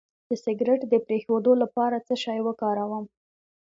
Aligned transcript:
د 0.27 0.29
سګرټ 0.43 0.81
د 0.89 0.93
پرېښودو 1.05 1.51
لپاره 1.63 1.97
څه 2.07 2.13
شی 2.23 2.39
وکاروم؟ 2.43 3.05